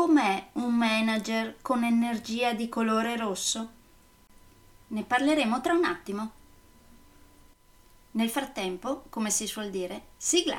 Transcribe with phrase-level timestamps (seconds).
[0.00, 3.70] com'è un manager con energia di colore rosso?
[4.86, 6.30] Ne parleremo tra un attimo.
[8.12, 10.58] Nel frattempo, come si suol dire, sigla!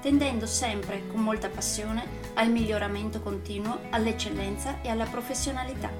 [0.00, 5.90] tendendo sempre con molta passione al miglioramento continuo, all'eccellenza e alla professionalità.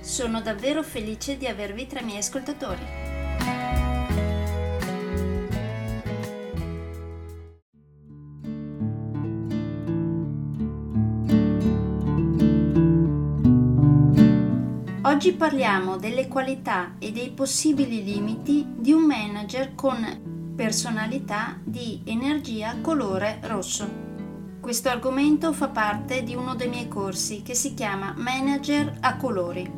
[0.00, 3.06] Sono davvero felice di avervi tra i miei ascoltatori.
[15.02, 22.78] Oggi parliamo delle qualità e dei possibili limiti di un manager con personalità di energia
[22.80, 24.04] colore rosso.
[24.58, 29.70] Questo argomento fa parte di uno dei miei corsi che si chiama Manager a colori.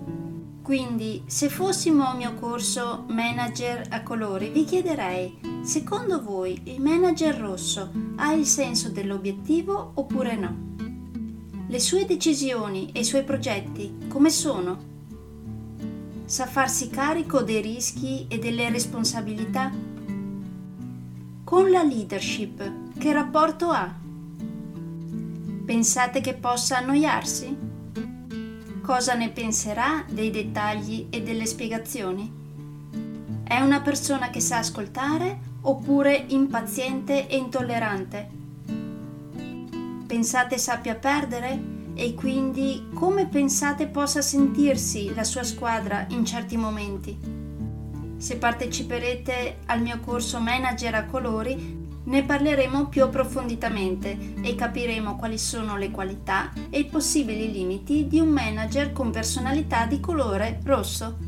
[0.62, 7.36] Quindi, se fossimo al mio corso Manager a colori, vi chiederei, secondo voi il manager
[7.36, 10.56] rosso ha il senso dell'obiettivo oppure no?
[11.66, 14.86] Le sue decisioni e i suoi progetti come sono?
[16.24, 19.97] Sa farsi carico dei rischi e delle responsabilità?
[21.48, 23.90] Con la leadership, che rapporto ha?
[25.64, 27.56] Pensate che possa annoiarsi?
[28.82, 32.30] Cosa ne penserà dei dettagli e delle spiegazioni?
[33.44, 38.28] È una persona che sa ascoltare oppure impaziente e intollerante?
[40.06, 41.58] Pensate sappia perdere
[41.94, 47.37] e quindi come pensate possa sentirsi la sua squadra in certi momenti?
[48.18, 55.38] Se parteciperete al mio corso Manager a colori, ne parleremo più approfonditamente e capiremo quali
[55.38, 61.27] sono le qualità e i possibili limiti di un manager con personalità di colore rosso.